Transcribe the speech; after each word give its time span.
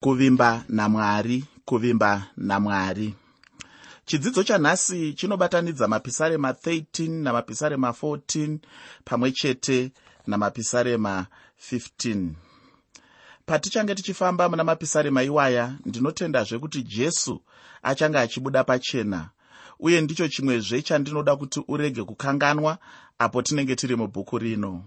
kuvimba 0.00 0.64
namwari 0.68 1.44
kuvimba 1.64 2.26
namwari. 2.36 3.14
Chidzidzo 4.06 4.42
chanhasi 4.42 5.12
chinobatanidza 5.14 5.88
mapisarema 5.88 6.50
13 6.52 7.08
namapisarema 7.22 7.88
14 7.90 8.58
pamwe 9.04 9.32
chete 9.32 9.92
namapisarema 10.26 11.26
15 11.72 12.28
patichange 13.46 13.94
tichifamba 13.94 14.48
muna 14.48 14.64
mapisarema 14.64 15.22
iwaya 15.22 15.74
ndinotendazve 15.86 16.58
kuti 16.58 16.82
jesu 16.82 17.42
achange 17.82 18.18
achibuda 18.18 18.64
pachena. 18.64 19.30
Uye 19.80 20.00
ndicho 20.00 20.28
chimwezve 20.28 20.82
chandinoda 20.82 21.36
kuti 21.36 21.62
urege 21.68 22.04
kukanganwa 22.04 22.78
apo 23.18 23.42
tinenge 23.42 23.76
tiri 23.76 23.96
mubhuku 23.96 24.38
rino 24.38 24.84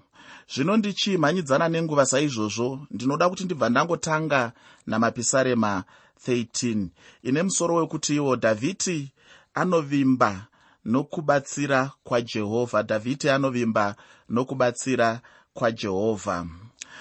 zvino 0.53 0.77
ndichimhanyidzana 0.77 1.69
nenguva 1.69 2.05
saizvozvo 2.05 2.87
ndinoda 2.91 3.29
kuti 3.29 3.43
ndibva 3.43 3.69
ndangotanga 3.69 4.51
namapisarema 4.87 5.83
13 6.27 6.87
ine 7.23 7.43
musoro 7.43 7.75
wekuti 7.75 8.15
iwo 8.15 8.35
dhavhidi 8.35 9.11
anovimba 9.53 10.47
nokubatsira 10.85 11.91
kwajehovha 12.03 12.83
dhavhidi 12.83 13.29
anovimba 13.29 13.95
nokubatsira 14.29 15.21
kwajehovha 15.53 16.45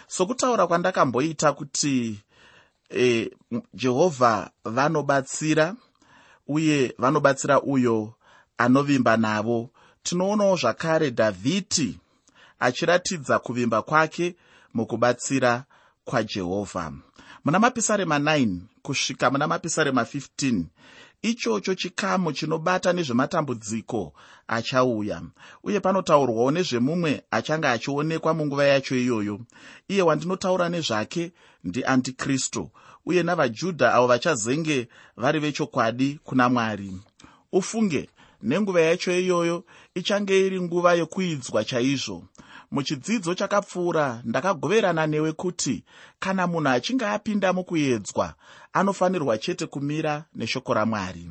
sokutaura 0.09 0.67
kwandakamboita 0.67 1.53
kuti 1.53 2.21
e, 2.91 3.31
jehovha 3.75 4.51
vanobatsira 4.65 5.75
uye 6.49 6.95
vanobatsira 6.99 7.63
uyo 7.63 8.15
anovimba 8.59 9.17
navo. 9.17 9.71
Tinoonawo 10.03 10.57
zvakare 10.57 11.11
dhavhidi 11.11 11.99
achiratidza 12.61 13.39
kuvimba 13.39 13.83
kwake 13.83 14.37
mukubatsira 14.75 15.65
kwajehovha 16.05 16.93
muna 17.45 17.59
mapisarema 17.59 18.19
9 18.19 18.59
kusvika 18.83 19.31
muna 19.31 19.47
mapisarema 19.47 20.03
15 20.03 20.65
ichocho 21.23 21.75
chikamu 21.75 22.33
chinobata 22.33 22.93
nezvematambudziko 22.93 24.13
achauya 24.49 25.23
uye 25.63 25.81
panotaurwawo 25.81 26.51
nezvemumwe 26.51 27.23
achange 27.31 27.69
achionekwa 27.69 28.35
munguva 28.35 28.65
yacho 28.65 28.97
iyoyo. 28.97 29.41
Iye 29.89 30.03
wandinotaura 30.03 30.69
nezvake 30.69 31.33
ndiandikristu 31.65 32.71
uye 33.07 33.23
navajudha 33.23 33.95
avo 33.95 34.07
vachazenge 34.07 34.89
vari 35.17 35.39
vechokwadi 35.41 36.21
kuna 36.25 36.49
mwari. 36.49 36.93
Ufunge 37.53 38.09
nenguva 38.43 38.81
yacho 38.81 39.19
iyoyo 39.21 39.65
ichange 39.95 40.47
iri 40.47 40.61
nguva 40.61 40.95
yekuidzwa 40.95 41.65
chaizvo 41.65 42.25
muchidzidzo 42.71 43.35
chakapfuura 43.35 44.23
ndakagoverana 44.25 45.07
newe 45.07 45.33
kuti 45.33 45.85
kana 46.19 46.47
munhu 46.47 46.69
achinge 46.69 47.07
apinda 47.07 47.53
mukuedzwa 47.53 48.35
anofanirwa 48.73 49.39
chete 49.39 49.67
kumira 49.67 50.25
neshoko 50.35 50.75
ramwari. 50.75 51.31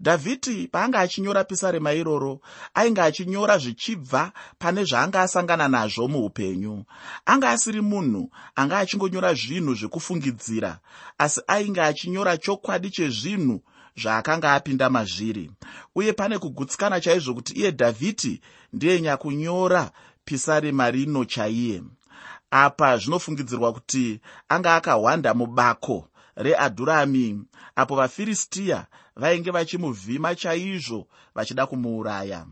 Dhavhidi 0.00 0.68
paanga 0.68 0.98
achinyora 1.00 1.44
pisarema 1.44 1.92
iroro 1.92 2.40
ainge 2.74 3.00
achinyora 3.00 3.58
zvichibva 3.58 4.32
pane 4.58 4.84
zvaanga 4.84 5.22
asangana 5.22 5.68
nazvo 5.68 6.08
muupenyu. 6.08 6.84
Anga 7.26 7.50
asiri 7.50 7.80
munhu 7.80 8.30
anga 8.56 8.78
achingonyora 8.78 9.34
zvinhu 9.34 9.74
zvekufungidzira 9.74 10.78
asi 11.18 11.40
ainge 11.46 11.80
achinyora 11.82 12.36
chokwadi 12.36 12.90
chezvinhu 12.90 13.60
zvaakanga 13.96 14.52
apinda 14.54 14.90
mazviri. 14.90 15.50
Uye 15.94 16.12
pane 16.12 16.38
kugutsikana 16.38 17.00
chaizvo 17.00 17.34
kuti 17.34 17.52
iye 17.52 17.70
dhavhidi 17.70 18.40
ndiye 18.72 19.00
nyakunyora 19.00 19.90
pisarema 20.24 20.90
rino 20.90 21.24
chaiye. 21.24 21.82
Apa 22.50 22.96
zvinofungidzirwa 22.98 23.72
kuti 23.72 24.20
anga 24.48 24.74
akahwanda 24.74 25.34
mubako 25.34 26.08
readhurami 26.36 27.44
apo 27.76 27.96
vafiristiya 27.96 28.86
vainge 29.16 29.50
vachimuvhima 29.50 30.34
chaizvo 30.34 31.06
vachida 31.34 31.66
kumuuraya. 31.66 32.46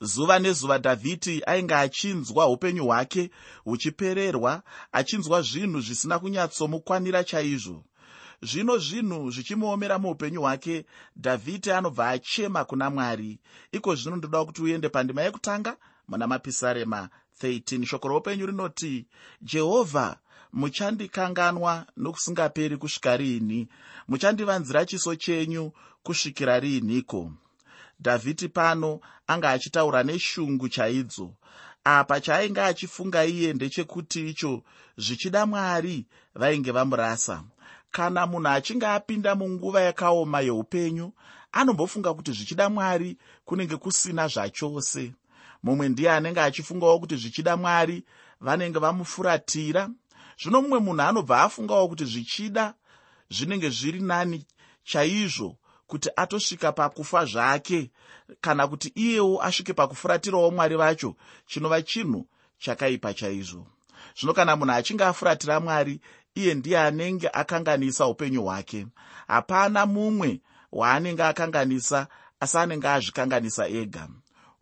Zuva 0.00 0.38
nezuva 0.38 0.78
dhavhidi 0.78 1.42
ainge 1.46 1.74
achinzwa 1.74 2.48
upenyu 2.48 2.84
hwake 2.84 3.30
huchipererwa 3.64 4.62
achinzwa 4.92 5.42
zvinhu 5.42 5.80
zvisina 5.80 6.18
kunyatsomukwanira 6.18 7.24
chaizvo. 7.24 7.84
Zvino 8.42 8.78
zvinhu 8.78 9.30
zvichimuomera 9.30 9.98
muupenyu 9.98 10.40
hwake 10.40 10.84
dhavhidi 11.16 11.70
anobva 11.70 12.08
achema 12.08 12.64
kuna 12.64 12.90
mwari. 12.90 13.40
Iko 13.72 13.94
zvino 13.94 14.16
ndoda 14.16 14.44
kuti 14.44 14.62
uende 14.62 14.88
pandima 14.88 15.22
yekutanga 15.22 15.76
muna 16.08 16.26
mapisarema 16.26 17.08
13 17.42 17.86
shoko 17.86 18.08
roupenyu 18.08 18.46
rinoti 18.46 19.06
jehovha 19.42 20.16
muchandikanganwa 20.52 21.86
nokusingaperi 21.96 22.76
kusvika 22.76 23.16
riini 23.16 23.68
muchandivanzira 24.08 24.86
chiso 24.86 25.14
chenyu 25.14 25.72
kusvikira 26.02 26.60
riiniko 26.60 27.32
dhavhidi 28.00 28.48
pano 28.48 29.00
anga 29.26 29.50
achitaura 29.50 30.02
neshungu 30.02 30.68
chaidzo 30.68 31.34
apa 31.88 32.20
chaainge 32.20 32.60
achifunga 32.60 33.24
iye 33.24 33.52
ndechekuti 33.52 34.28
icho 34.30 34.62
zvichida 34.96 35.46
mwari 35.46 36.06
vainge 36.34 36.70
vamurasa. 36.72 37.44
Kana 37.90 38.26
munhu 38.26 38.48
achinge 38.48 38.86
apinda 38.86 39.34
munguva 39.34 39.80
yakaoma 39.80 40.40
yeupenyu 40.40 41.12
anombofunga 41.52 42.14
kuti 42.14 42.32
zvichida 42.32 42.68
mwari 42.68 43.16
kunenge 43.44 43.76
kusina 43.76 44.28
zvachose 44.28 45.12
mumwe 45.66 45.88
ndiye 45.88 46.10
anenge 46.12 46.40
achifungawo 46.40 46.98
kuti 46.98 47.16
zvichida 47.16 47.56
mwari 47.56 48.04
vanenge 48.40 48.78
vamufuratira. 48.78 49.90
Zvino 50.42 50.62
mumwe 50.62 50.78
munhu 50.78 51.02
anobva 51.02 51.42
afungawo 51.42 51.88
kuti 51.88 52.04
zvichida 52.04 52.74
zvinenge 53.30 53.68
zviri 53.70 54.00
nani 54.00 54.46
chaizvo 54.84 55.56
kuti 55.86 56.08
atosvika 56.16 56.72
pakufa 56.72 57.24
zvake 57.24 57.90
kana 58.40 58.66
kuti 58.68 58.88
iyewo 58.94 59.42
asvike 59.42 59.72
pakufuratirawo 59.72 60.50
mwari 60.50 60.76
vacho 60.76 61.16
chinova 61.46 61.82
chinhu 61.82 62.26
chakaipa 62.58 63.14
chaizvo. 63.14 63.66
Zvino 64.18 64.32
kana 64.34 64.56
munhu 64.56 64.72
achinge 64.72 65.04
afuratira 65.04 65.60
mwari 65.60 66.00
iye 66.34 66.54
ndiye 66.54 66.78
anenge 66.80 67.28
akanganisa 67.32 68.06
upenyu 68.06 68.42
hwake. 68.42 68.86
Hapana 69.26 69.86
mumwe 69.86 70.40
waanenge 70.72 71.22
akanganisa 71.22 72.06
asi 72.40 72.58
anenge 72.58 72.88
azvikanganisa 72.88 73.68
ega. 73.68 74.08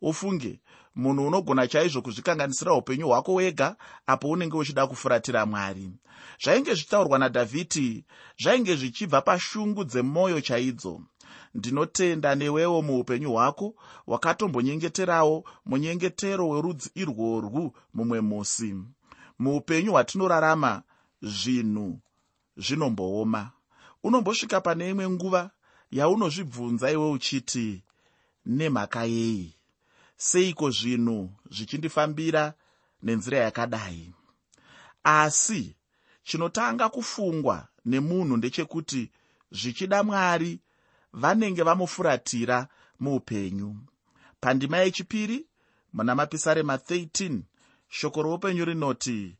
Ufunge 0.03 0.61
munhu 0.97 1.27
unogona 1.27 1.67
chaizvo 1.69 2.03
kuzvikanganisira 2.03 2.75
upenyu 2.75 3.07
hwako 3.09 3.35
wega 3.35 3.77
apo 4.07 4.31
unenge 4.31 4.57
uchida 4.57 4.87
kufuratira 4.87 5.47
mwari. 5.47 5.91
Zvainge 6.43 6.75
zvichitaurwa 6.75 7.19
nadhavhidi 7.19 8.05
zvainge 8.43 8.77
zvichibva 8.77 9.21
pashungu 9.23 9.85
dzemwoyo 9.85 10.41
chaidzo. 10.41 11.01
Ndinotenda 11.55 12.35
newewo 12.35 12.83
muupenyu 12.83 13.33
hwako 13.33 13.75
wakatombonyengeterawo 14.07 15.45
munyengetero 15.67 16.49
werudzi 16.49 16.91
irworwu 16.95 17.77
mumwe 17.95 18.21
musi. 18.21 18.75
Muupenyu 19.39 19.91
hwatinorarama 19.93 20.83
zvinhu 21.23 22.01
zvinombooma. 22.57 23.51
Unombosvika 24.03 24.61
pane 24.61 24.91
imwe 24.91 25.09
nguva 25.11 25.51
yaunozvibvunza 25.91 26.91
iwe 26.91 27.11
uchiti 27.11 27.83
nemhaka 28.47 29.05
yei 29.05 29.54
seiko 30.29 30.71
zvinhu 30.71 31.31
zvichindifambira 31.51 32.55
nenzira 33.03 33.39
yakadai? 33.39 34.13
Asi 35.05 35.77
chinotanga 36.23 36.89
kufungwa 36.89 37.69
nemunhu 37.85 38.37
ndechekuti 38.37 39.11
zvichida 39.51 40.03
mwari 40.03 40.61
vanenge 41.13 41.63
vamufuratira 41.63 42.69
muupenyu. 43.01 43.77
Pandima 44.41 44.79
yechipiri 44.79 45.47
muna 45.93 46.15
mapisarema 46.15 46.77
13 46.77 47.41
shoko 47.89 48.23
roupenyu 48.23 48.65
rinoti 48.65 49.37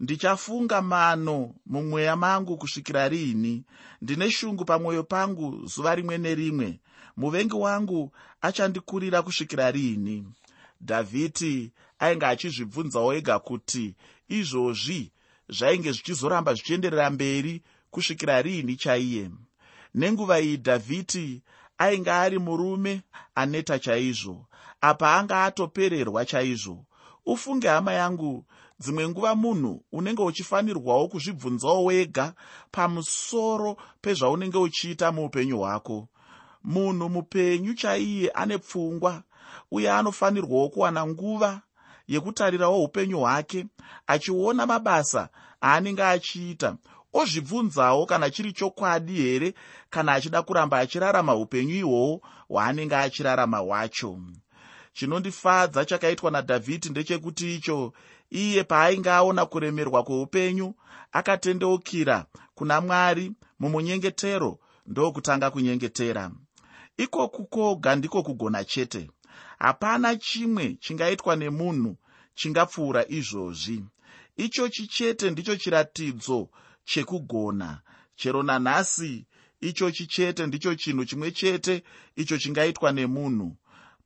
ndichafunga 0.00 0.82
mano 0.82 1.54
mumweya 1.66 2.16
mangu 2.16 2.56
kusvikira 2.56 3.08
riini 3.08 3.64
ndine 4.02 4.30
shungu 4.30 4.64
pamwoyo 4.64 5.02
pangu 5.04 5.66
zuva 5.66 5.94
rimwe 5.94 6.18
nerimwe. 6.18 6.80
Muvengi 7.16 7.54
wangu 7.54 8.12
achandikurira 8.40 9.22
kusvikira 9.22 9.70
riini 9.70 10.24
dhavhidi 10.80 11.72
ainge 11.98 12.26
achizvibvunzawo 12.26 13.14
ega 13.14 13.38
kuti 13.38 13.94
izvozvi 14.28 15.12
zvainge 15.48 15.92
zvichizoramba 15.92 16.54
zvichienderera 16.54 17.10
mberi 17.10 17.62
kusvikira 17.90 18.42
riini 18.42 18.76
chaiye. 18.76 19.30
Nenguva 19.94 20.40
iyi 20.40 20.56
dhavhidi 20.56 21.42
ainge 21.78 22.10
ari 22.10 22.38
murume 22.38 23.02
aneta 23.34 23.78
chaizvo 23.78 24.46
apa 24.80 25.14
anga 25.16 25.44
atopererwa 25.44 26.24
chaizvo. 26.24 26.84
Ufunge 27.26 27.68
hama 27.68 27.92
yangu 27.92 28.44
dzimwe 28.80 29.08
nguva 29.08 29.34
munhu 29.34 29.82
unenge 29.92 30.22
uchifanirwawo 30.22 31.08
kuzvibvunzawo 31.08 31.84
wega 31.84 32.34
pamusoro 32.70 33.76
pezvaunenge 34.00 34.58
uchiita 34.58 35.12
muupenyu 35.12 35.58
hwako. 35.58 36.08
Munhu 36.64 37.08
mupenyu 37.08 37.74
chaiye 37.74 38.30
ane 38.30 38.58
pfungwa 38.58 39.22
uye 39.70 39.90
anofanirwawo 39.92 40.68
kuwana 40.68 41.06
nguva 41.06 41.60
yekutarirawo 42.08 42.84
upenyu 42.84 43.18
hwake 43.18 43.66
achiona 44.06 44.66
mabasa 44.66 45.28
aanenge 45.62 46.02
achiita. 46.04 46.76
Ozvibvunzawo 47.12 48.06
kana 48.06 48.30
chiri 48.30 48.52
chokwadi 48.52 49.12
here 49.14 49.54
kana 49.90 50.12
achida 50.12 50.42
kuramba 50.42 50.78
achirarama 50.78 51.34
upenyu 51.34 51.74
ihwohwo 51.74 52.20
hwaanenge 52.48 52.96
achirarama 52.96 53.58
hwacho. 53.58 54.18
Chinondifadza 54.92 55.84
chakaitwa 55.84 56.30
nadhavhidhi 56.30 56.88
ndechekuti 56.90 57.54
icho 57.54 57.92
iye 58.30 58.64
paainge 58.64 59.10
aona 59.10 59.46
kuremerwa 59.46 60.02
kweupenyu 60.04 60.74
akatendeukira 61.12 62.26
kuna 62.54 62.80
mwari 62.80 63.32
mumunyengetero 63.58 64.58
ndokutanga 64.86 65.50
kunyengetera. 65.50 66.30
Ikoku 66.96 67.46
koga 67.46 67.96
ndiko 67.96 68.22
kugona 68.22 68.64
chete. 68.64 69.10
Hapana 69.58 70.16
chimwe 70.16 70.74
chingaitwa 70.80 71.36
nemunhu 71.36 71.96
chingapfuura 72.34 73.08
izvozvi. 73.08 73.84
Ichochi 74.36 74.86
chete 74.86 75.30
ndicho 75.30 75.56
chiratidzo 75.56 76.48
chekugona. 76.84 77.80
Chero 78.16 78.42
nanhasi 78.42 79.26
ichochi 79.60 80.06
chete 80.06 80.46
ndicho 80.46 80.74
chinhu 80.74 81.04
chimwe 81.04 81.30
chete 81.32 81.82
icho 82.16 82.38
chingaitwa 82.38 82.92
nemunhu. 82.92 83.56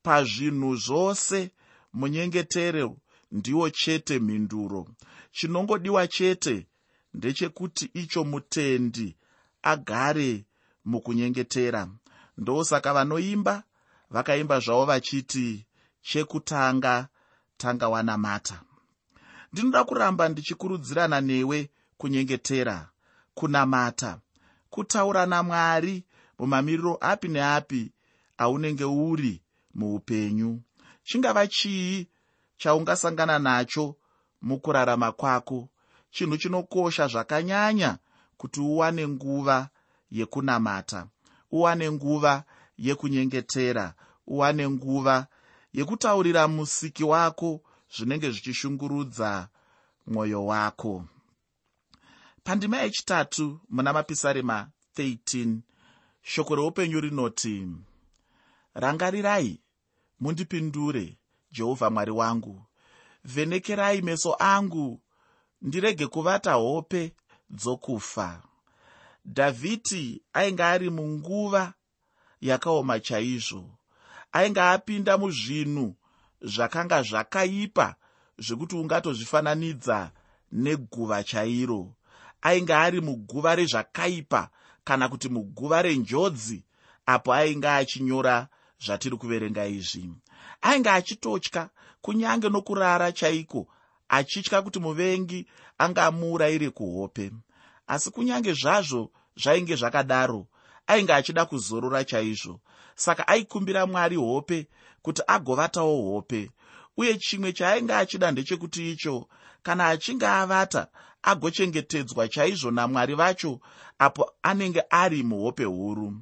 Pazvinhu 0.03 0.77
zvose 0.77 1.51
munyengetero 1.93 2.97
ndiwo 3.32 3.70
chete 3.70 4.19
mhinduro. 4.19 4.88
Chinongodiwa 5.32 6.06
chete 6.08 6.67
ndechekuti 7.14 7.90
icho 7.94 8.25
mutendi 8.25 9.17
agare 9.62 10.44
mukunyengetera. 10.84 11.88
Ndosaka 12.38 12.93
vanoimba 12.94 13.62
vakaimba 14.11 14.61
zvavo 14.61 14.84
vachiti 14.84 15.67
chekutanga 16.02 17.08
tanga 17.56 17.88
wanamata. 17.88 18.61
Ndinoda 19.52 19.84
kuramba 19.84 20.29
ndichikurudzirana 20.29 21.20
newe 21.20 21.70
kunyengetera 21.99 22.90
kunamata. 23.34 24.20
Kutaura 24.70 25.26
namwari 25.26 26.05
mumamiriro 26.38 26.99
api 27.00 27.29
neapi 27.29 27.93
aunenge 28.38 28.84
uri 28.84 29.43
muupenyu. 29.75 30.62
Chingava 31.05 31.46
chii 31.46 32.08
chaungasangana 32.62 33.38
nacho 33.38 33.97
mukurarama 34.43 35.12
kwako. 35.12 35.69
Chinhu 36.11 36.37
chinokosha 36.37 37.06
zvakanyanya 37.06 37.99
kuti 38.37 38.61
uwane 38.61 39.09
nguva 39.09 39.69
yekunamata 40.11 41.06
uwane 41.50 41.91
nguva 41.93 42.44
yekunyengetera 42.79 43.94
uwane 44.26 44.69
nguva 44.70 45.26
yekutaurira 45.73 46.49
musiki 46.49 47.05
wako 47.05 47.61
zvinenge 47.97 48.31
zvichishungurudza 48.31 49.49
mwoyo 50.06 50.47
wako. 50.47 51.05
Pandima 52.44 52.76
yechitatu 52.79 53.61
muna 53.70 53.93
mapisarema 53.93 54.69
13 54.97 55.56
shoko 56.23 56.55
reupenyu 56.56 57.00
rinoti 57.00 57.69
rangarirai 58.75 59.61
mundipindure 60.20 61.19
jehovha 61.53 61.91
mwari 61.91 62.11
wangu. 62.11 62.63
Vhenekerai 63.25 64.03
meso 64.03 64.37
angu 64.39 65.01
ndirege 65.63 66.07
kuvata 66.07 66.53
hope 66.53 67.13
dzokufa. 67.51 68.43
Dhavhidhi 69.25 70.23
ainge 70.33 70.63
ari 70.63 70.91
munguva 70.91 71.75
yakaoma 72.41 73.01
chaizvo 73.01 73.65
ainge 74.33 74.61
apinda 74.61 75.19
muzvinhu 75.19 75.95
zvakanga 76.43 77.03
zvakaipa 77.03 77.95
zvekuti 78.39 78.77
ungatozvifananidza 78.77 80.11
neguva 80.53 81.25
chairo. 81.25 81.95
Ainge 82.43 82.75
ari 82.75 83.01
muguva 83.01 83.55
rezvakaipa 83.55 84.51
kana 84.85 85.09
kuti 85.09 85.29
muguva 85.29 85.83
renjodzi 85.83 86.65
apo 87.07 87.33
ainge 87.33 87.69
achinyora 87.69 88.49
zvatiri 88.85 89.17
kuverenga 89.17 89.67
izvi 89.67 90.11
ainge 90.62 90.91
achitotya 90.91 91.69
kunyange 92.03 92.49
nokurara 92.49 93.12
chaiko 93.12 93.69
achitya 94.09 94.62
kuti 94.62 94.79
muvengi 94.79 95.47
angamuurayire 95.79 96.70
kuhope. 96.70 97.32
Asi 97.87 98.11
kunyange 98.11 98.53
zvazvo 98.53 99.11
zvainge 99.37 99.76
zvakadaro 99.76 100.47
ainge 100.87 101.12
achida 101.12 101.44
kuzorora 101.47 102.05
chaizvo. 102.05 102.61
Saka 102.94 103.29
aikumbira 103.29 103.87
mwari 103.87 104.17
hope 104.17 104.67
kuti 105.03 105.23
agovatawo 105.26 106.12
hope 106.12 106.50
uye 106.97 107.19
chimwe 107.19 107.53
chaainge 107.53 107.94
achida 107.94 108.31
ndechekuti 108.31 108.93
icho 108.93 109.29
kana 109.62 109.87
achinge 109.88 110.26
avata 110.26 110.87
agochengetedzwa 111.23 112.29
chaizvo 112.29 112.70
namwari 112.70 113.15
vacho 113.15 113.61
apo 113.99 114.32
anenge 114.43 114.82
ari 114.91 115.23
muhope 115.23 115.65
huru. 115.65 116.15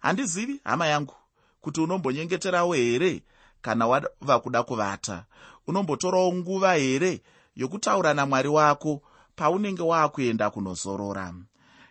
Handizivi 0.00 0.60
hama 0.64 0.86
yangu 0.86 1.14
kuti 1.60 1.80
unombonyengeterawo 1.80 2.74
here 2.74 3.22
kana 3.68 3.86
wava 3.86 4.40
kuda 4.40 4.62
kuvata. 4.62 5.24
Unombotorawo 5.66 6.32
nguva 6.34 6.74
here 6.74 7.20
yokutaura 7.56 8.14
namwari 8.14 8.48
wako 8.48 9.02
paunenge 9.36 9.82
waakuenda 9.82 10.50
kunozorora? 10.50 11.34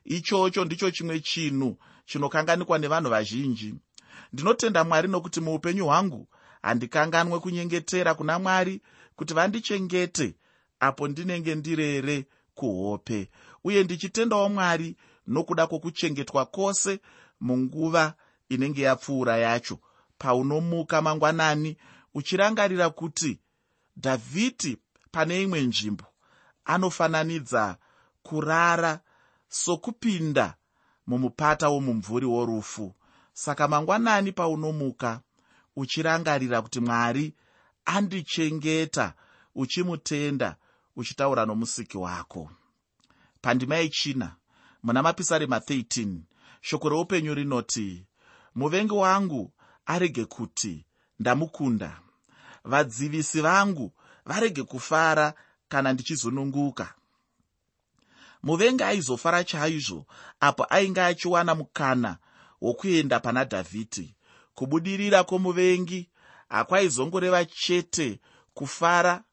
Ichocho 0.06 0.66
ndicho 0.66 0.92
chimwe 0.92 1.20
chinhu 1.20 1.78
chinokanganikwa 2.06 2.78
nevanhu 2.78 3.10
vazhinji. 3.10 3.76
Ndinotenda 4.34 4.84
mwari 4.84 5.08
nokuti 5.08 5.42
muupenyu 5.42 5.86
hwangu 5.86 6.28
handikanganwe 6.62 7.40
kunyengetera 7.40 8.14
kuna 8.16 8.40
mwari 8.40 8.82
kuti 9.16 9.34
vandichengete 9.34 10.36
apo 10.80 11.08
ndinenge 11.08 11.56
ndirere 11.56 12.26
kuhope. 12.54 13.30
Uye 13.64 13.84
ndichitendawo 13.84 14.50
mwari 14.50 14.96
nokuda 15.28 15.68
kwokuchengetwa 15.68 16.46
kwose 16.46 17.00
munguva 17.42 18.14
inenge 18.50 18.82
yapfuura 18.82 19.38
yacho 19.38 19.80
paunomuka 20.18 21.02
mangwanani 21.02 21.78
uchirangarira 22.14 22.90
kuti 22.90 23.40
dhavhidhi 23.98 24.78
pane 25.12 25.42
imwe 25.44 25.62
nzvimbo 25.62 26.06
anofananidza 26.66 27.78
kurara 28.24 29.00
sokupinda 29.50 30.56
mumupata 31.08 31.70
womumvuri 31.70 32.26
worufu. 32.26 32.96
Saka 33.34 33.68
mangwanani 33.68 34.32
paunomuka 34.32 35.22
uchirangarira 35.76 36.62
kuti 36.62 36.80
mwari 36.80 37.34
andichengeta 37.86 39.14
uchimutenda 39.56 40.56
uchitaura 40.96 41.46
nomusiki 41.46 41.98
wako. 41.98 42.52
Pandima 43.42 43.76
yechina 43.76 44.36
muna 44.84 45.04
mapisarema 45.04 45.58
13 45.58 46.18
shoko 46.62 46.90
reupenyu 46.90 47.34
rinoti 47.34 48.06
muvengi 48.56 48.94
wangu 48.94 49.52
arege 49.88 50.26
kuti 50.26 50.86
ndamukunda. 51.20 52.00
Vadzivisi 52.64 53.42
vangu 53.42 53.92
varege 54.26 54.64
kufara 54.64 55.34
kana 55.70 55.94
ndichizununguka 55.94 56.94
muvengi 58.44 58.84
aizofara 58.84 59.44
chaizvo 59.44 60.06
apo 60.40 60.66
ainge 60.70 61.02
achiwana 61.02 61.56
mukana 61.56 62.18
wokuenda 62.62 63.20
pana 63.20 63.44
dhavhidhi. 63.46 64.16
Kubudirira 64.56 65.24
kwomuvengi 65.24 66.10
hakwaizongoreva 66.50 67.46
chete 67.46 68.20
kufara 68.54 69.24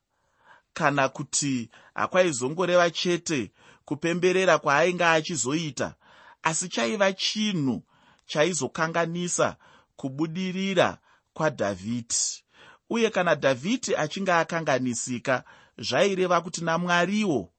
kana 0.73 1.09
kuti 1.09 1.71
hakwaizongoreva 1.95 2.91
chete 2.91 3.53
kupemberera 3.85 4.59
kwaainge 4.59 5.05
achizoita 5.05 5.95
asi 6.43 6.69
chaiva 6.69 7.13
chinhu 7.13 7.83
chaizokanganisa 8.27 9.57
kubudirira 9.97 10.99
kwadhavhidhi. 11.33 12.45
Uye 12.91 13.11
kana 13.11 13.35
dhavhidhi 13.35 13.97
achinge 13.97 14.33
akanganisika 14.33 15.45
zvaireva 15.79 16.41
kuti 16.41 16.65
namwariwo 16.65 17.53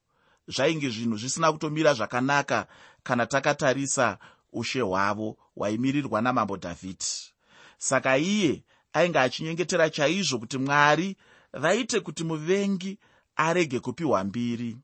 zvainge 0.48 0.89
zvinhu 0.89 1.18
zvisina 1.18 1.51
kutomira 1.51 1.94
zvakanaka 1.94 2.68
kana 3.04 3.25
takatarisa 3.25 4.18
ushe 4.54 4.82
hwavo 4.82 5.38
hwaimirirwa 5.56 6.22
namambo 6.22 6.58
dhavhidhi. 6.58 7.34
Saka 7.77 8.18
iye 8.18 8.63
ainge 8.94 9.20
achinyengetera 9.20 9.89
chaizvo 9.89 10.39
kuti 10.39 10.58
mwari 10.58 11.18
vaite 11.54 12.00
kuti 12.00 12.24
muvengi 12.24 13.00
arege 13.36 13.80
kupiwa 13.80 14.24
mbiri. 14.24 14.77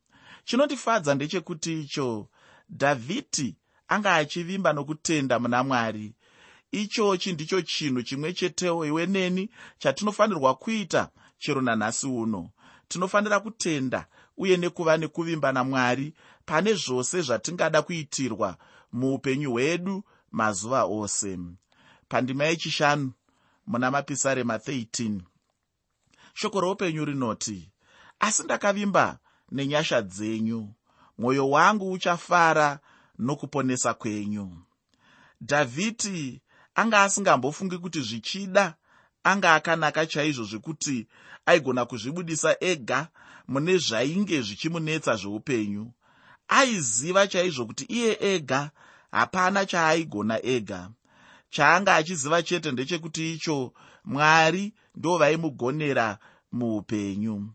Chinondifadza 0.46 1.16
ndechekuti 1.16 1.82
icho 1.82 2.28
dhavhidhi 2.70 3.56
anga 3.88 4.16
achivimba 4.16 4.74
nokutenda 4.74 5.40
muna 5.40 5.64
mwari 5.64 6.14
ichochi 6.72 7.34
ndicho 7.34 7.62
chinhu 7.62 8.02
chimwe 8.04 8.34
chetewo 8.34 8.86
iwe 8.86 9.06
neni 9.06 9.50
chatinofanirwa 9.78 10.56
kuita? 10.56 11.10
Chero 11.40 11.62
nanhasi 11.62 12.08
uno 12.08 12.50
tinofanira 12.88 13.40
kutenda 13.40 14.08
uye 14.38 14.58
nekuva 14.58 14.98
nekuvimba 14.98 15.52
namwari 15.52 16.14
pane 16.46 16.74
zvose 16.74 17.22
zvatingada 17.22 17.82
kuitirwa 17.82 18.58
muupenyu 18.94 19.52
hwedu 19.52 20.04
mazuva 20.32 20.84
ose. 20.84 21.40
Pandima 22.10 22.44
yechishanu 22.44 23.12
muna 23.68 23.92
mapisarema 23.92 24.58
13 24.58 25.20
shoko 26.34 26.62
roupenyu 26.62 27.06
rinoti 27.06 27.70
asi 28.20 28.44
ndakavimba 28.44 29.20
nenyasha 29.52 30.02
dzenyu 30.02 30.74
mwoyo 31.18 31.50
wangu 31.50 31.92
uchafara 31.92 32.80
nokuponesa 33.20 33.94
kwenyu. 33.94 34.58
Dhavhidhi 35.42 36.42
anga 36.76 37.02
asingambofungi 37.04 37.78
kuti 37.78 38.02
zvichida 38.02 38.76
anga 39.24 39.54
akanaka 39.54 40.06
chaizvo 40.06 40.44
zvekuti 40.44 41.08
aigona 41.46 41.86
kuzvibudisa 41.86 42.56
ega 42.60 43.08
mune 43.48 43.78
zvainge 43.78 44.42
zvichimunetsa 44.42 45.16
zveupenyu. 45.16 45.92
Aiziva 46.48 47.28
chaizvo 47.28 47.66
kuti 47.66 47.84
iye 47.84 48.18
ega 48.22 48.72
hapana 49.12 49.66
chaaigona 49.66 50.46
ega. 50.46 50.90
Chaanga 51.50 51.96
achiziva 51.96 52.44
chete 52.44 52.72
ndechekuti 52.72 53.34
icho 53.34 53.74
mwari 54.06 54.74
ndo 54.96 55.18
vaimugonera 55.18 56.18
muupenyu. 56.52 57.50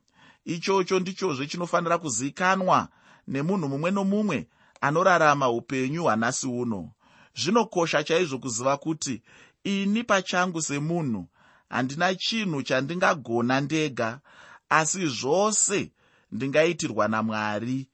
Ichocho 0.44 1.00
ndichozve 1.00 1.46
chinofanira 1.46 1.98
kuzivikanwa 1.98 2.88
nemunhu 3.28 3.68
mumwe 3.68 3.90
nomumwe 3.90 4.48
anorarama 4.80 5.50
upenyu 5.50 6.02
hwanhasi 6.02 6.46
uno 6.46 6.90
zvinokosha 7.36 8.04
chaizvo 8.04 8.38
kuziva 8.38 8.76
kuti 8.76 9.22
ini 9.64 10.04
pachangu 10.04 10.62
semunhu 10.62 11.28
handina 11.68 12.14
chinhu 12.14 12.62
chandingagona 12.62 13.60
ndega 13.60 14.20
asi 14.68 15.06
zvose 15.06 15.92
ndingaitirwa 16.32 17.08
namwari 17.08 17.88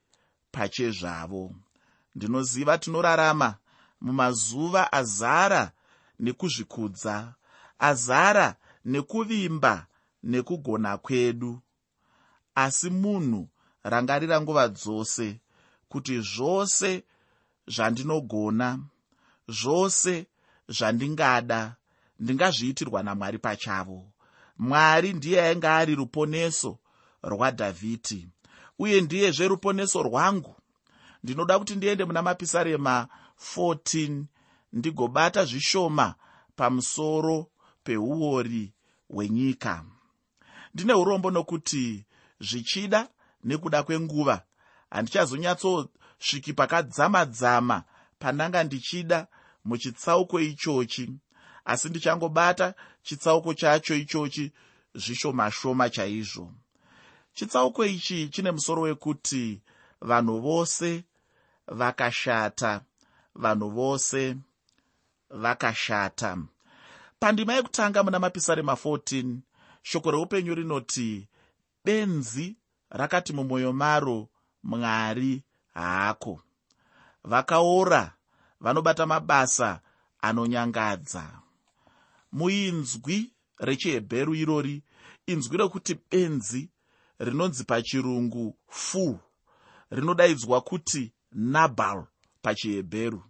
pachezvavo. 0.53 1.55
Ndinoziva 2.15 2.79
tinorarama 2.79 3.55
mumazuva 4.01 4.93
azara 4.93 5.73
nekuzvikudza 6.19 7.35
azara 7.79 8.57
nekuvimba 8.85 9.87
nekugona 10.23 10.99
kwedu. 10.99 11.61
Asi 12.55 12.91
munhu 12.91 13.49
rangarira 13.83 14.41
nguva 14.41 14.69
dzose 14.69 15.41
kuti 15.89 16.21
zvose 16.21 17.05
zvandinogona 17.67 18.79
zvose 19.49 20.27
zvandingada 20.69 21.77
ndingazviitirwa 22.21 23.03
namwari 23.03 23.39
pachavo. 23.39 24.09
Mwari 24.59 25.13
ndiye 25.13 25.43
ainge 25.43 25.69
ari 25.69 25.95
ruponeso 25.95 26.79
rwadhavhidhi 27.23 28.29
uye 28.79 29.01
ndiyezve 29.01 29.49
ruponeso 29.49 30.03
rwangu. 30.03 30.55
Ndinoda 31.23 31.59
kuti 31.59 31.75
ndiende 31.77 32.05
muna 32.05 32.23
mapisarema 32.23 33.09
14 33.57 34.25
ndigobata 34.73 35.45
zvishoma 35.45 36.15
pamusoro 36.57 37.47
peuori 37.85 38.73
hwenyika. 39.09 39.85
Ndine 40.75 40.93
urombo 40.93 41.31
nokuti 41.31 42.05
zvichida 42.41 43.09
nekuda 43.45 43.83
kwenguva. 43.83 44.43
Handichazonyatsosviki 44.91 46.53
pakadzama-dzama 46.53 47.83
pandanga 48.23 48.65
ndichida 48.65 49.27
muchitsauko 49.65 50.41
ichochi 50.41 51.11
asi 51.65 51.89
ndichangobata 51.89 52.75
chitsauko 53.03 53.55
chacho 53.55 53.95
ichochi 53.95 54.53
zvishomashoma 54.95 55.91
chaizvo. 55.91 56.53
Chitsauko 57.35 57.85
ichi 57.85 58.29
chine 58.29 58.51
musoro 58.51 58.83
wekuti 58.83 59.61
vanhu 60.01 60.41
vose 60.41 61.05
vakashata 61.67 62.81
vanhu 63.35 63.71
vose 63.71 64.37
vakashata. 65.31 66.39
Pandima 67.21 67.55
yekutanga 67.55 68.03
muna 68.03 68.19
mapisarema 68.19 68.73
14 68.73 69.37
shoko 69.83 70.11
reupenyu 70.11 70.55
rinoti 70.55 71.29
benzi 71.85 72.57
rakati 72.91 73.33
mumwoyo 73.33 73.73
maro 73.73 74.29
mwari 74.63 75.43
haako 75.75 76.41
vakaora 77.25 78.13
vanobata 78.61 79.07
mabasa 79.07 79.81
anonyangadza. 80.21 81.25
Muinzwi 82.33 83.33
rechihebheru 83.59 84.35
irori 84.35 84.83
inzwi 85.27 85.57
rekuti 85.57 85.99
benzi 86.11 86.71
rinonzi 87.19 87.65
pachirungu 87.65 88.57
fu 88.69 89.19
rinodaidzwa 89.91 90.61
kuti 90.61 91.13
nabal 91.33 92.05
pachihebheru. 92.43 93.23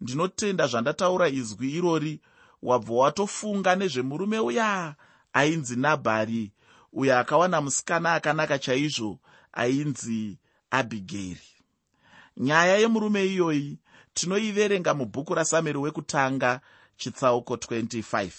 Ndinotenda 0.00 0.66
zvandataura 0.66 1.28
izwi 1.28 1.72
irori 1.72 2.20
wabva 2.62 2.94
watofunga 2.94 3.76
nezvemurume 3.76 4.38
uya 4.38 4.94
ainzi 5.32 5.76
nabhari 5.76 6.52
uyo 6.92 7.18
akawana 7.18 7.60
musikana 7.60 8.12
akanaka 8.12 8.58
chaizvo 8.58 9.18
ainzi 9.52 10.38
abhigeri 10.70 11.55
nyaya 12.36 12.76
yemurume 12.78 13.26
iyoyi 13.26 13.78
tinoiverenga 14.14 14.94
mubhuku 14.94 15.34
rasamueri 15.34 15.78
wekutanga 15.78 16.60
chitsauko 16.96 17.54
25 17.54 18.30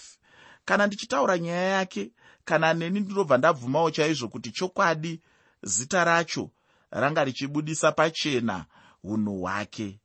kana 0.64 0.86
ndichitaura 0.86 1.38
nyaya 1.38 1.62
yake 1.68 2.10
kana 2.44 2.74
neni 2.74 3.00
ndinobva 3.00 3.38
ndabvumawo 3.38 3.90
chaizvo 3.90 4.28
kuti 4.28 4.50
chokwadi 4.50 5.20
zita 5.62 6.04
racho 6.04 6.50
ranga 6.90 7.24
richibudisa 7.24 7.92
pachena 7.92 8.64
unhu 9.04 9.40
hwake. 9.40 10.00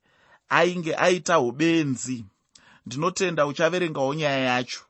Ainge 0.48 0.94
aita 0.96 1.38
ubenzi. 1.38 2.24
Ndinotenda 2.86 3.46
uchaverengawo 3.46 4.14
nyaya 4.14 4.38
yacho. 4.38 4.80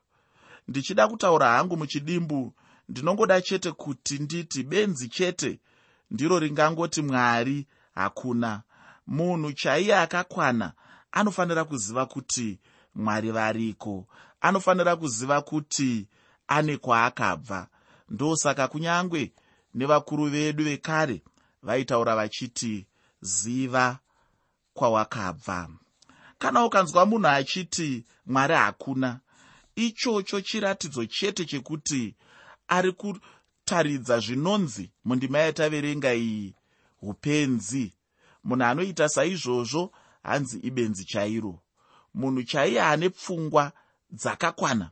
Ndichida 0.67 1.07
kutaura 1.07 1.47
hangu 1.47 1.77
muchidimbu 1.77 2.53
ndinongoda 2.89 3.41
chete 3.41 3.71
kuti 3.71 4.19
nditi 4.19 4.63
benzi 4.63 5.09
chete 5.09 5.59
ndiro 6.11 6.39
ringangoti 6.39 7.01
mwari 7.01 7.67
hakuna 7.95 8.61
munhu 9.07 9.53
chaiye 9.53 9.95
akakwana 9.95 10.73
anofanira 11.11 11.63
kuziva 11.65 12.05
kuti 12.05 12.59
mwari 12.95 13.31
variko. 13.31 14.07
Anofanira 14.41 14.95
kuziva 14.95 15.41
kuti 15.41 16.07
ane 16.47 16.77
kwaakabva. 16.77 17.67
Ndosaka 18.09 18.67
kunyange 18.67 19.31
nevakuru 19.73 20.25
vedu 20.25 20.63
vekare 20.63 21.21
vaitaura 21.63 22.15
vachiti 22.15 22.85
ziva 23.21 23.99
kwawakabva. 24.73 25.69
Kana 26.37 26.65
ukanzwa 26.65 27.05
munhu 27.05 27.27
achiti 27.27 28.05
mwari 28.25 28.53
hakuna 28.53 29.19
ichocho 29.75 30.41
chiratidzo 30.41 31.05
chete 31.05 31.45
chekuti 31.45 32.15
ari 32.67 32.91
kutaridza 32.91 34.19
zvinonzi 34.19 34.91
mundima 35.05 35.39
yataverenga 35.39 36.13
iyi 36.13 36.55
upenzi 37.01 37.93
munhu 38.45 38.65
anoita 38.65 39.09
saizvozvo 39.09 39.91
hanzi 40.23 40.57
ibenzi 40.59 41.05
chairo. 41.05 41.59
Munhu 42.13 42.43
chaiye 42.43 42.81
ane 42.81 43.09
pfungwa 43.09 43.71
dzakakwana 44.11 44.91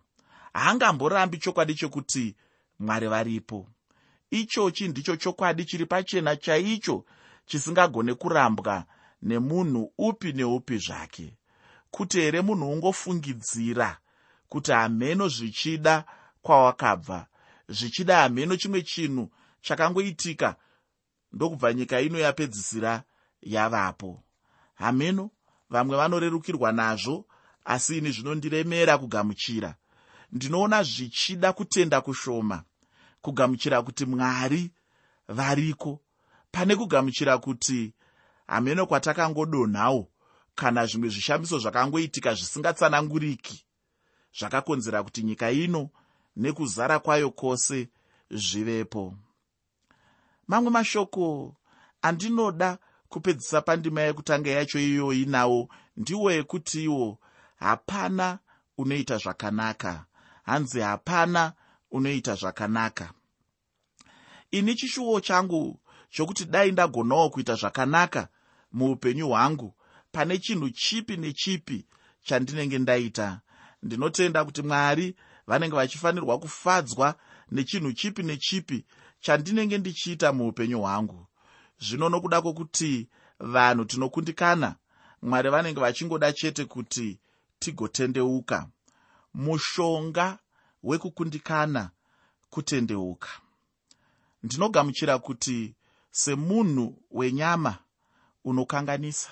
haangamborambi 0.53 1.37
chokwadi 1.37 1.75
chokuti 1.75 2.35
mwari 2.79 3.07
varipo. 3.07 3.67
Ichochi 4.31 4.87
ndicho 4.87 5.15
chokwadi 5.15 5.65
chiri 5.65 5.85
pachena 5.85 6.35
chaicho 6.35 7.05
chisingagone 7.45 8.13
kurambwa 8.13 8.85
nemunhu 9.21 9.91
upi 9.97 10.33
neupi 10.33 10.77
zvake. 10.77 11.37
Kuti 11.91 12.19
here 12.21 12.41
munhu 12.41 12.71
ungofungidzira 12.71 13.97
kuti 14.49 14.71
hameno 14.71 15.27
zvichida 15.27 16.05
kwawakabva? 16.41 17.27
Zvichida 17.69 18.17
hameno 18.21 18.55
chimwe 18.55 18.81
chinhu 18.81 19.29
chakangoitika? 19.61 20.55
Ndokubva 21.33 21.73
nyika 21.73 22.01
ino 22.01 22.19
yapedzisira 22.19 23.03
yavapo. 23.45 24.23
Hameno 24.75 25.29
vamwe 25.69 25.97
vanorerukirwa 25.97 26.71
nazvo 26.71 27.25
asi 27.65 27.97
ini 27.97 28.11
zvinondiremera 28.11 28.97
kugamuchira. 28.97 29.75
Ndinoona 30.31 30.83
zvichida 30.83 31.53
kutenda 31.53 32.01
kushoma 32.01 32.63
kugamuchira 33.21 33.81
kuti 33.81 34.05
mwari 34.05 34.71
variko. 35.27 36.01
Pane 36.51 36.75
kugamuchira 36.75 37.37
kuti 37.37 37.93
hameno 38.47 38.85
kwatakangodonhawo 38.85 40.09
kana 40.55 40.85
zvimwe 40.85 41.09
zvishamiso 41.09 41.59
zvakangoitika 41.59 42.33
zvisingatsananguriki 42.33 43.65
zvakakonzera 44.39 45.03
kuti 45.03 45.23
nyika 45.23 45.51
ino 45.51 45.89
nekuzara 46.35 46.99
kwayo 46.99 47.29
kwose 47.31 47.89
zvivepo. 48.31 49.15
Mamwe 50.47 50.69
mashoko 50.71 51.55
andinoda 52.01 52.77
kupedzisa 53.13 53.61
pandima 53.61 54.01
yekutanga 54.01 54.49
yacho 54.57 54.79
iyoyi 54.79 55.25
nawo 55.25 55.59
ndiwo 55.97 56.27
ekuti 56.39 56.83
iwo 56.83 57.07
hapana 57.55 58.39
unoita 58.77 59.17
zvakanaka. 59.17 60.05
Hanzi 60.43 60.79
hapana 60.79 61.53
unoita 61.91 62.35
zvakanaka. 62.35 63.13
Ini 64.51 64.75
chishuwo 64.75 65.21
changu 65.21 65.79
chokuti 66.09 66.45
dai 66.45 66.71
ndagonawo 66.71 67.29
kuita 67.29 67.55
zvakanaka 67.55 68.27
muupenyu 68.71 69.27
hwangu 69.27 69.75
pane 70.11 70.37
chinhu 70.37 70.69
chipi 70.69 71.17
nechipi 71.17 71.85
chandinenge 72.23 72.79
ndaita. 72.79 73.41
Ndinotenda 73.83 74.45
kuti 74.45 74.61
mwari 74.61 75.15
vanenge 75.47 75.75
vachifanirwa 75.75 76.39
kufadzwa 76.39 77.15
nechinhu 77.51 77.93
chipi 77.93 78.23
nechipi 78.23 78.85
chandinenge 79.19 79.77
ndichiita 79.77 80.33
muupenyu 80.33 80.79
hwangu 80.81 81.27
zvino 81.79 82.09
nokuda 82.09 82.41
kwokuti 82.41 83.07
vanhu 83.39 83.85
tinokundikana 83.85 84.75
mwari 85.21 85.49
vanenge 85.49 85.79
vachingoda 85.79 86.33
chete 86.33 86.65
kuti 86.65 87.19
tigotendeuka. 87.59 88.67
Mushonga 89.33 90.39
wekukundikana 90.83 91.89
kutendeuka. 92.49 93.29
Ndinogamuchira 94.43 95.19
kuti 95.19 95.75
semunhu 96.11 97.01
wenyama 97.11 97.77
unokanganisa 98.45 99.29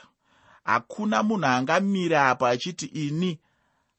hakuna 0.64 1.24
munhu 1.24 1.46
angamira 1.46 2.30
apo 2.30 2.48
achiti 2.48 2.86
ini 2.86 3.40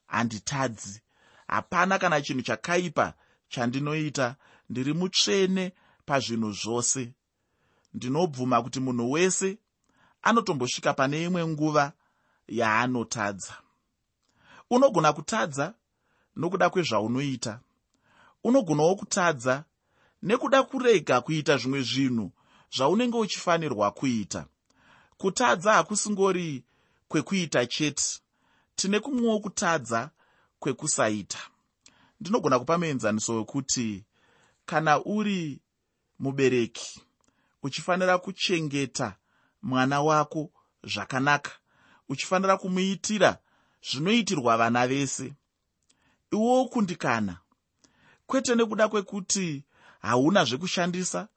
handitadzi 0.07 1.01
hapana 1.47 1.99
kana 1.99 2.21
chinhu 2.21 2.41
chakaipa 2.41 3.13
chandinoita 3.49 4.35
ndiri 4.69 4.93
mutsvene 4.93 5.71
pazvinhu 6.05 6.51
zvose 6.51 7.13
ndinobvuma 7.93 8.63
kuti 8.63 8.79
munhu 8.79 9.11
wese 9.11 9.57
anotombosvika 10.21 10.93
pane 10.93 11.23
imwe 11.23 11.47
nguva 11.47 11.93
yaanotadza. 12.47 13.53
Unogona 14.69 15.13
kutadza 15.13 15.73
nokuda 16.35 16.69
kwezvaunoita. 16.69 17.59
Unogonawo 18.43 18.95
kutadza 18.95 19.63
nekuda 20.23 20.63
kurega 20.63 21.21
kuita 21.21 21.57
zvimwe 21.57 21.81
zvinhu 21.81 22.31
zvaunenge 22.75 23.17
uchifanirwa 23.17 23.91
kuita. 23.91 24.45
Kutadza 25.17 25.73
hakusingori 25.73 26.63
kwekuita 27.07 27.65
chete. 27.65 28.19
Tine 28.75 28.99
kumwewo 28.99 29.39
kutadza 29.39 30.11
kwekusaita. 30.59 31.39
Ndinogona 32.19 32.59
kupa 32.59 32.77
muenzaniso 32.77 33.35
wekuti 33.35 34.05
kana 34.65 35.05
uri 35.05 35.61
mubereki 36.19 37.01
uchifanira 37.63 38.17
kuchengeta 38.17 39.15
mwana 39.61 40.01
wako 40.01 40.51
zvakanaka. 40.83 41.51
Uchifanira 42.09 42.57
kumuitira 42.57 43.37
zvinoitirwa 43.91 44.57
vana 44.57 44.87
vese. 44.87 45.33
Iwowo 46.31 46.65
kundikana 46.65 47.37
kwete 48.25 48.55
nekuda 48.55 48.87
kwekuti 48.87 49.63
hauna 50.01 50.45
zvekushandisa. 50.45 51.27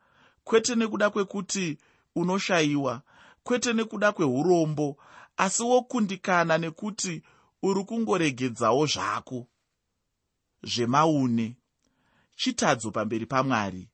Kwete 0.44 0.74
nekuda 0.74 1.10
kwekuti 1.10 1.78
unoshayiwa. 2.14 3.02
Kwete 3.42 3.72
nekuda 3.72 4.12
kweurombo 4.12 4.96
asi 5.36 5.62
wokundikana 5.62 6.58
nekuti 6.58 7.22
uri 7.62 7.84
kungoregedzawo 7.84 8.86
zvako. 8.86 9.46
Zvemaune. 10.62 11.56
Chitadzo 12.36 12.90
pamberi 12.90 13.26
pamwari. 13.26 13.88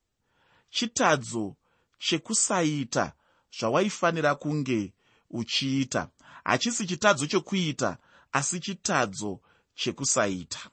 Chitadzo 0.71 1.57
chekusaita 2.03 3.13
zvawaifanira 3.59 4.35
kunge 4.35 4.93
uchiita. 5.31 6.09
Hachisi 6.45 6.87
chitadzo 6.87 7.27
chokuita 7.27 7.99
asi 8.33 8.61
chitadzo 8.61 9.41
chekusaita 9.75 10.71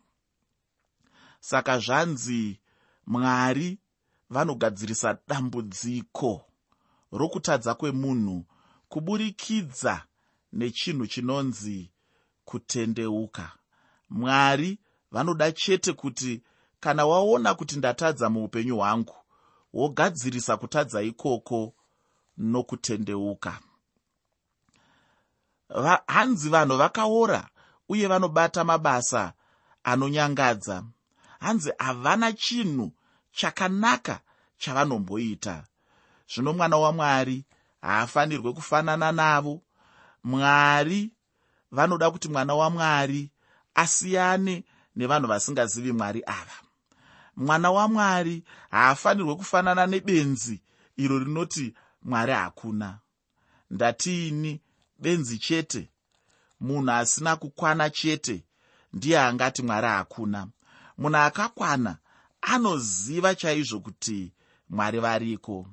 saka 1.40 1.80
zvanzi 1.80 2.60
mwari 3.08 3.78
vanogadzirisa 4.30 5.18
dambudziko 5.28 6.46
rokutadza 7.12 7.74
kwemunhu 7.74 8.46
kuburikidza 8.90 10.06
nechinhu 10.54 11.08
chinonzi 11.08 11.92
kutendeuka. 12.46 13.52
Mwari 14.10 14.80
vanoda 15.12 15.52
chete 15.52 15.94
kuti 15.94 16.42
kana 16.80 17.06
waona 17.06 17.54
kuti 17.54 17.78
ndatadza 17.78 18.30
muupenyu 18.30 18.76
hwangu 18.76 19.19
wogadzirisa 19.74 20.58
kutadza 20.58 21.02
ikoko 21.02 21.74
nokutendeuka. 22.38 23.60
Hanzi 26.08 26.50
vanhu 26.50 26.78
vakaora 26.78 27.50
uye 27.90 28.08
vanobata 28.08 28.64
mabasa 28.64 29.34
anonyangadza 29.84 30.84
hanzi 31.40 31.72
havana 31.78 32.34
chinhu 32.34 32.92
chakanaka 33.32 34.20
chavanomboita 34.58 35.64
zvino 36.34 36.54
mwana 36.54 36.78
wamwari 36.78 37.46
haafanirwe 37.82 38.54
kufanana 38.54 39.12
navo. 39.12 39.62
Mwari 40.24 41.12
vanoda 41.72 42.12
kuti 42.12 42.30
mwana 42.30 42.56
wamwari 42.56 43.32
asiyane 43.76 44.64
nevanhu 44.96 45.28
vasingazivi 45.28 45.92
mwari 45.92 46.24
ava 46.26 46.69
mwana 47.40 47.72
wamwari 47.72 48.44
haafanirwe 48.72 49.36
kufanana 49.36 49.88
nebenzi 49.88 50.62
iro 50.98 51.20
rinoti 51.20 51.74
mwari 52.04 52.32
hakuna 52.34 53.00
ndatiini 53.72 54.62
benzi 55.00 55.38
chete. 55.40 55.90
Munhu 56.60 56.92
asina 56.92 57.36
kukwana 57.36 57.90
chete 57.90 58.44
ndiye 58.94 59.20
angati 59.20 59.62
mwari 59.64 59.88
hakuna 59.88 60.48
munhu 60.98 61.18
akakwana 61.18 61.98
anoziva 62.42 63.36
chaizvo 63.36 63.80
kuti 63.80 64.34
mwari 64.70 65.00
variko. 65.00 65.68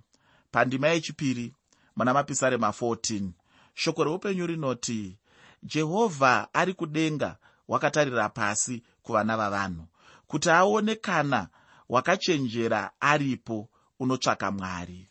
Pandima 0.51 0.89
yechipiri 0.89 1.55
muna 1.97 2.15
mapisarema 2.15 2.69
14 2.69 3.29
shoko 3.75 4.05
reupenyu 4.05 4.47
rinoti 4.47 5.19
jehovha 5.63 6.49
ari 6.55 6.75
kudenga 6.75 7.37
wakatarira 7.69 8.29
pasi 8.29 8.83
kuvana 9.03 9.37
vavanhu 9.37 9.87
kuti 10.27 10.51
aone 10.51 10.95
kana 10.95 11.49
wakachenjera 11.89 12.91
aripo 13.01 13.69
unotsvaka 13.99 14.51
mwari. 14.51 15.09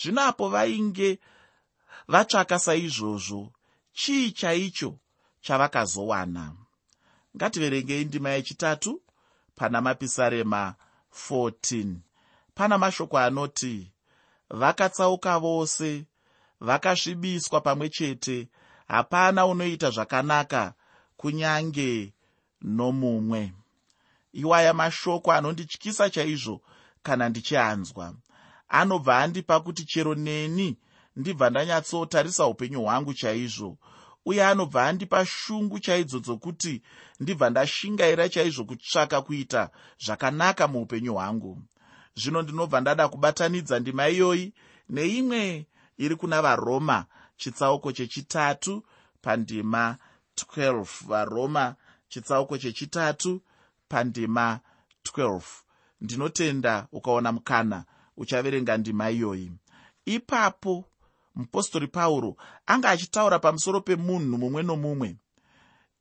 Zvino 0.00 0.22
apo 0.22 0.48
vainge 0.48 1.18
vatsvaka 2.08 2.58
saizvozvo 2.58 3.52
chii 3.92 4.30
chaicho 4.32 4.98
chavakazowana? 5.40 6.54
Ngativerengei 7.36 8.04
ndima 8.04 8.30
yechitatu 8.30 9.02
pana 9.54 9.80
mapisarema 9.80 10.74
14 11.30 11.94
pana 12.54 12.78
mashoko 12.78 13.18
anoti 13.18 13.92
vakatsauka 14.50 15.38
vose 15.38 16.06
vakasvibiswa 16.60 17.60
pamwe 17.60 17.88
chete 17.88 18.48
hapana 18.88 19.46
unoita 19.46 19.90
zvakanaka 19.90 20.74
kunyange 21.16 22.12
nomumwe 22.62 23.52
iwaya 24.32 24.74
mashoko 24.74 25.32
anondityisa 25.32 26.10
chaizvo 26.10 26.60
kana 27.02 27.28
ndichianzwa. 27.28 28.14
Anobva 28.68 29.18
andipa 29.18 29.60
kuti 29.60 29.84
chero 29.84 30.14
neni 30.14 30.76
ndibva 31.16 31.50
ndanyatsotarisa 31.50 32.46
upenyu 32.46 32.82
hwangu 32.82 33.14
chaizvo 33.14 33.78
uye 34.24 34.44
anobva 34.44 34.86
andipa 34.86 35.26
shungu 35.26 35.78
chaidzo 35.80 36.18
dzokuti 36.18 36.82
ndibva 37.20 37.50
ndashingaira 37.50 38.28
chaizvo 38.28 38.64
kutsvaka 38.64 39.22
kuita 39.22 39.70
zvakanaka 40.04 40.68
muupenyu 40.68 41.12
hwangu. 41.14 41.62
Zvino 42.16 42.42
ndinobva 42.42 42.80
ndada 42.80 43.08
kubatanidza 43.08 43.78
ndima 43.80 44.08
iyoyi 44.08 44.52
neimwe 44.88 45.66
iri 45.98 46.16
kuna 46.16 46.42
varoma 46.42 47.06
chitsauko 47.36 47.92
chechitatu 47.92 48.84
pandima 49.22 49.96
12 50.36 50.86
varoma 51.08 51.74
chitsauko 52.08 52.58
chechitatu 52.58 53.42
pandima 53.88 54.60
12 55.16 55.42
ndinotenda 56.00 56.88
ukaona 56.92 57.32
mukana 57.32 57.84
uchaverenga 58.16 58.76
ndima 58.76 59.10
iyoyi. 59.10 59.52
Ipapo 60.04 60.84
mupostori 61.34 61.86
pauro 61.86 62.36
anga 62.66 62.90
achitaura 62.90 63.38
pamusoro 63.38 63.80
pemunhu 63.80 64.38
mumwe 64.38 64.62
nomumwe. 64.62 65.16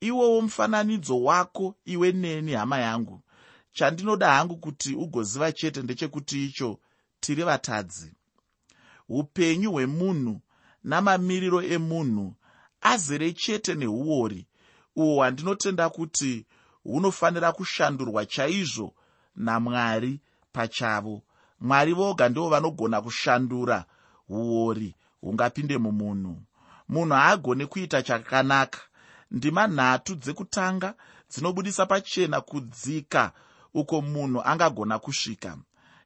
Iwowo 0.02 0.42
mufananidzo 0.42 1.24
wako 1.24 1.76
iwe 1.86 2.12
neni 2.12 2.54
hama 2.54 2.80
yangu. 2.80 3.22
Chandinoda 3.72 4.32
hangu 4.34 4.58
kuti 4.58 4.96
ugoziva 4.96 5.52
chete 5.52 5.82
ndechekuti 5.82 6.46
icho 6.46 6.80
tiri 7.20 7.44
vatadzi. 7.44 8.14
Upenyu 9.10 9.72
hwemunhu 9.72 10.42
namamiriro 10.84 11.62
emunhu 11.62 12.36
azere 12.82 13.34
chete 13.34 13.76
neuori. 13.76 14.48
Uhwo 14.96 15.16
hwandinotenda 15.16 15.90
kuti 15.90 16.46
hunofanira 16.88 17.52
kushandurwa 17.52 18.26
chaizvo 18.26 18.94
namwari 19.36 20.20
pachavo. 20.52 21.22
Mwari 21.60 21.94
voga 21.94 22.30
ndivo 22.30 22.50
vanogona 22.50 23.02
kushandura 23.02 23.86
uori 24.30 24.96
hungapinde 25.22 25.78
mumunhu. 25.78 26.42
Munhu 26.90 27.14
haagone 27.14 27.66
kuita 27.66 28.04
chakanaka. 28.04 28.80
Ndima 29.32 29.68
nhatu 29.68 30.16
dzekutanga 30.16 30.94
dzinobudisa 31.30 31.86
pachena 31.86 32.42
kudzika 32.42 33.32
uko 33.74 34.02
munhu 34.02 34.42
angagona 34.46 35.00
kusvika. 35.00 35.58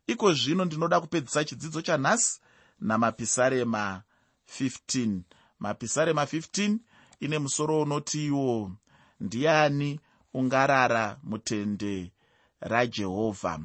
Iko 0.08 0.34
zvino 0.34 0.66
ndinoda 0.66 1.02
kupedzisa 1.02 1.44
chidzidzo 1.44 1.82
chanhasi 1.82 2.42
namapisarema 2.80 4.02
15 4.60 5.20
mapisarema 5.60 6.24
15 6.24 6.78
ine 7.20 7.40
musoro 7.40 7.82
unotiwo 7.82 8.72
ndiani 9.20 10.00
ungarara 10.34 11.18
mutende 11.24 12.12
rajehovha 12.60 13.60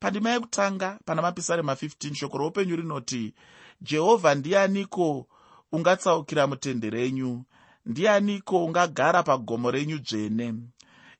pandima 0.00 0.30
yekutanga 0.30 0.98
pana 1.04 1.22
mapisarema 1.22 1.72
15 1.74 2.14
shoko 2.14 2.38
roupenyu 2.38 2.76
rinoti 2.76 3.34
jehovha 3.80 4.34
ndianiko 4.34 5.26
ungatsaukira 5.72 6.46
mutende 6.46 6.90
renyu? 6.90 7.44
Ndianiko 7.86 8.64
ungagara 8.64 9.22
pagomo 9.22 9.70
renyu 9.70 9.98
dzvene? 9.98 10.54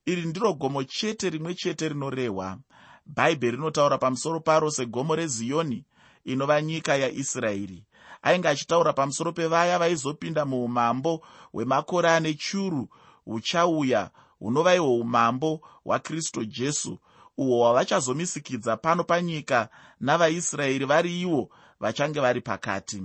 Iri 0.07 0.23
ndiro 0.27 0.53
gomo 0.55 0.85
chete 0.85 1.31
rimwe 1.31 1.55
chete 1.55 1.89
rinorehwa. 1.89 2.59
Bhaibheri 3.07 3.57
rinotaura 3.57 3.99
pamusoro 3.99 4.41
paro 4.41 4.71
segomo 4.71 5.17
reziyoni 5.17 5.85
inova 6.25 6.63
nyika 6.63 6.97
yaisraeri. 6.97 7.85
Ainge 8.23 8.49
achitaura 8.49 8.93
pamusoro 8.93 9.33
pevaya 9.33 9.79
vaizopinda 9.79 10.45
muumambo 10.45 11.27
hwemakore 11.53 12.09
ane 12.11 12.35
churu 12.35 12.89
huchauya 13.25 14.11
hunova 14.39 14.75
ihwo 14.75 14.97
umambo 14.97 15.61
hwakristu 15.85 16.45
jesu 16.45 16.99
uhwo 17.39 17.59
hwavachazomisikidza 17.59 18.77
pano 18.77 19.05
panyika 19.05 19.69
navaisraeri 20.01 20.85
vari 20.85 21.21
ivo 21.21 21.51
vachange 21.81 22.21
vari 22.21 22.41
pakati. 22.41 23.03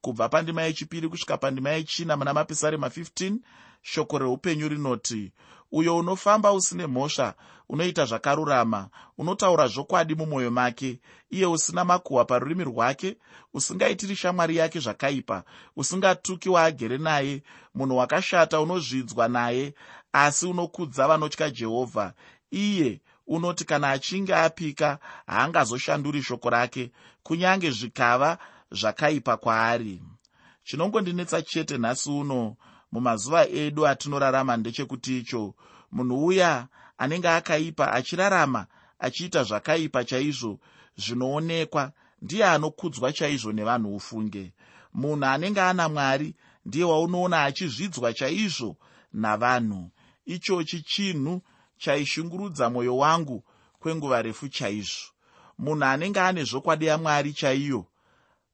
Kubva 0.00 0.28
pandima 0.28 0.62
yechipiri 0.62 1.08
kusvika 1.08 1.36
pandima 1.38 1.70
yechina 1.70 2.16
muna 2.16 2.34
mapisarema 2.34 2.88
15 2.88 3.36
shoko 3.82 4.18
reupenyu 4.18 4.68
rinoti 4.68 5.32
uyo 5.72 5.96
unofamba 5.96 6.52
usine 6.52 6.86
mhosva 6.86 7.34
unoita 7.68 8.04
zvakarurama 8.04 8.88
unotaura 9.18 9.66
zvokwadi 9.68 10.14
mumwoyo 10.14 10.50
make 10.50 11.00
iye 11.30 11.46
usina 11.46 11.84
makuhwa 11.84 12.24
parurimi 12.24 12.64
rwake 12.64 13.16
usingaitiri 13.54 14.16
shamwari 14.16 14.56
yake 14.56 14.80
zvakaipa 14.80 15.44
usingatuki 15.76 16.48
waagere 16.48 16.98
naye 16.98 17.42
munhu 17.74 17.96
wakashata 17.96 18.60
unozvidzwa 18.60 19.28
naye 19.28 19.74
asi 20.16 20.46
unokudza 20.46 21.08
vanotya 21.08 21.50
jehovha. 21.50 22.12
Iye 22.50 23.00
unoti 23.26 23.64
kana 23.64 23.90
achinge 23.90 24.34
apika 24.34 24.98
haangazoshanduri 25.26 26.22
shoko 26.22 26.50
rake 26.50 26.90
kunyange 27.22 27.70
zvikava 27.70 28.38
zvakaipa 28.72 29.36
kwaari. 29.36 30.02
Chinongondinetsa 30.64 31.42
chete 31.42 31.78
nhasi 31.78 32.10
uno 32.10 32.56
mumazuva 32.92 33.48
edu 33.48 33.86
atinorarama 33.86 34.56
ndechekuti 34.56 35.18
icho 35.18 35.54
munhu 35.92 36.26
uya 36.26 36.68
anenge 36.98 37.28
akaipa 37.28 37.92
achirarama 37.92 38.66
achiita 38.98 39.44
zvakaipa 39.44 40.04
chaizvo 40.04 40.60
zvinoonekwa 40.96 41.92
ndiye 42.22 42.44
anokudzwa 42.44 43.12
chaizvo 43.12 43.52
nevanhu 43.52 43.96
ufunge. 43.96 44.52
Munhu 44.94 45.24
anenge 45.24 45.60
ana 45.60 45.88
mwari 45.88 46.34
ndiye 46.64 46.84
waunoona 46.84 47.44
achizvidzwa 47.44 48.12
chaizvo 48.12 48.76
navanhu. 49.12 49.90
Ichochi 50.24 50.82
chinhu 50.82 51.42
chaishungurudza 51.78 52.70
mwoyo 52.70 52.96
wangu 52.96 53.44
kwenguva 53.78 54.22
refu 54.22 54.48
chaizvo. 54.48 55.12
Munhu 55.58 55.84
anenge 55.84 56.20
ane 56.20 56.44
zvokwadi 56.44 56.86
yamwari 56.86 57.32
chaiyo 57.32 57.86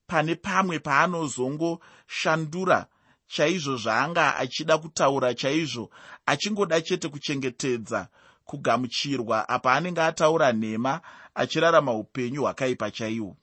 pane 0.06 0.34
pamwe 0.34 0.78
paanozongoshandura 0.78 2.86
chaizvo 3.34 3.76
zvaanga 3.76 4.24
achida 4.42 4.74
kutaura 4.78 5.30
chaizvo 5.34 5.84
achingoda 6.26 6.80
chete 6.86 7.08
kuchengetedza 7.08 8.00
kugamuchirwa 8.44 9.48
apa 9.48 9.72
anenge 9.72 10.02
ataura 10.02 10.52
nhema 10.52 11.00
achirarama 11.34 11.92
upenyu 11.92 12.40
hwakaipa 12.42 12.90
chaihwo 12.90 13.36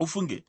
ufunge 0.00 0.44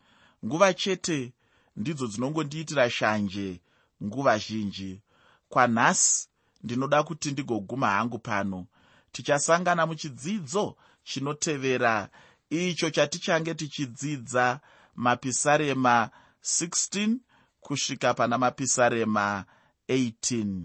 nguva 0.45 0.73
chete 0.73 1.33
ndidzo 1.75 2.07
dzinongondiitira 2.07 2.89
shanje 2.89 3.61
nguva 4.03 4.37
zhinji. 4.37 5.01
Kwanhasi 5.49 6.27
ndinoda 6.63 7.03
kuti 7.03 7.31
ndigoguma 7.31 7.87
hangu 7.87 8.19
pano 8.19 8.65
tichasangana 9.11 9.85
muchidzidzo 9.85 10.75
chinotevera 11.03 12.09
icho 12.49 12.89
chatichange 12.89 13.53
tichidzidza 13.53 14.59
mapisarema 14.95 16.09
16 16.43 17.17
kusvika 17.63 18.13
pana 18.13 18.37
mapisarema 18.37 19.45
18 19.89 20.61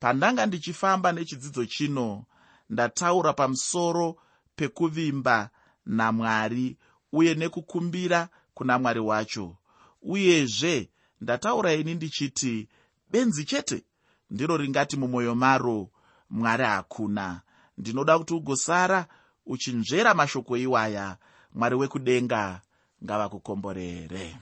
pandanga 0.00 0.46
ndichifamba 0.46 1.12
nechidzidzo 1.12 1.64
chino 1.66 2.24
ndataura 2.70 3.32
pamusoro 3.32 4.16
pekuvimba 4.56 5.50
namwari 5.86 6.76
uye 7.12 7.34
nekukumbira 7.34 8.28
kuna 8.54 8.78
mwari 8.78 9.00
wacho. 9.00 9.56
Uyezve 10.02 10.90
ndataura 11.20 11.72
ini 11.72 11.94
ndichiti 11.94 12.68
benzi 13.10 13.44
chete 13.44 13.84
ndiro 14.30 14.56
ringati 14.56 14.96
mumwoyo 14.96 15.34
maro 15.34 15.88
mwari 16.30 16.64
hakuna. 16.64 17.40
Ndinoda 17.78 18.18
kuti 18.18 18.34
ugosara 18.34 19.06
uchinzvera 19.46 20.14
mashoko 20.14 20.56
iwaya. 20.56 21.16
Mwari 21.54 21.74
wekudenga 21.76 22.60
ngavakukomborere 23.04 24.36